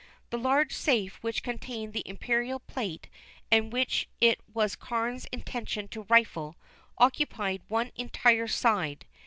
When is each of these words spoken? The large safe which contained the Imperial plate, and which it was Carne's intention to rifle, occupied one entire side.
The 0.31 0.37
large 0.39 0.73
safe 0.73 1.17
which 1.21 1.43
contained 1.43 1.93
the 1.93 2.01
Imperial 2.07 2.57
plate, 2.59 3.07
and 3.51 3.71
which 3.71 4.07
it 4.19 4.39
was 4.51 4.75
Carne's 4.75 5.25
intention 5.31 5.87
to 5.89 6.07
rifle, 6.09 6.55
occupied 6.97 7.61
one 7.67 7.91
entire 7.95 8.47
side. 8.47 9.05